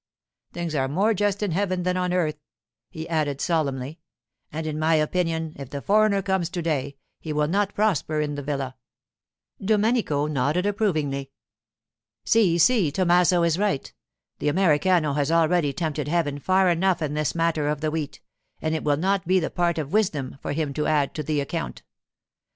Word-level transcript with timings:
Things 0.51 0.73
are 0.73 0.87
more 0.87 1.13
just 1.13 1.43
in 1.43 1.51
heaven 1.51 1.83
than 1.83 1.95
on 1.95 2.11
earth,' 2.11 2.41
he 2.89 3.07
added 3.07 3.39
solemnly; 3.39 3.99
'and 4.51 4.65
in 4.65 4.79
my 4.79 4.95
opinion, 4.95 5.53
if 5.59 5.69
the 5.69 5.79
foreigner 5.79 6.23
comes 6.23 6.49
to 6.49 6.61
day, 6.63 6.97
he 7.19 7.31
will 7.31 7.47
not 7.47 7.75
prosper 7.75 8.19
in 8.19 8.33
the 8.33 8.41
villa.' 8.41 8.75
Domenico 9.63 10.25
nodded 10.25 10.65
approvingly. 10.65 11.29
'Si, 12.25 12.57
si, 12.57 12.89
Tommaso 12.91 13.43
is 13.43 13.59
right. 13.59 13.93
The 14.39 14.49
Americano 14.49 15.13
has 15.13 15.31
already 15.31 15.71
tempted 15.71 16.07
heaven 16.07 16.39
far 16.39 16.67
enough 16.71 17.03
in 17.03 17.13
this 17.13 17.35
matter 17.35 17.67
of 17.67 17.81
the 17.81 17.91
wheat, 17.91 18.21
and 18.59 18.73
it 18.73 18.83
will 18.83 18.97
not 18.97 19.27
be 19.27 19.39
the 19.39 19.51
part 19.51 19.77
of 19.77 19.93
wisdom 19.93 20.39
for 20.41 20.51
him 20.53 20.73
to 20.73 20.87
add 20.87 21.13
to 21.13 21.21
the 21.21 21.39
account. 21.39 21.83